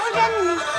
[0.09, 0.78] 不跟你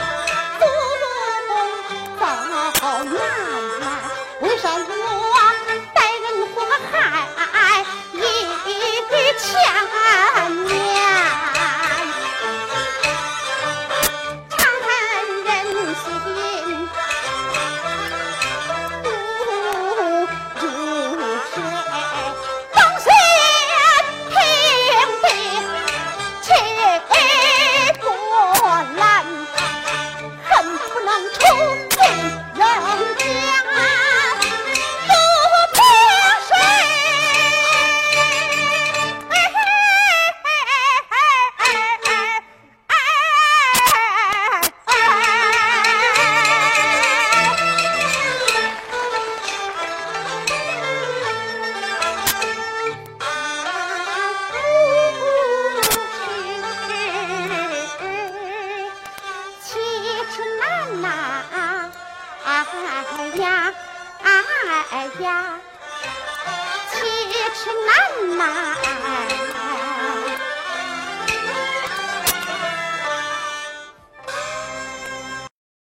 [67.62, 69.90] 是难呐。